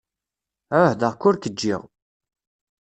[0.79, 1.81] Ԑuhdeɣ-k ur k-ǧǧiɣ.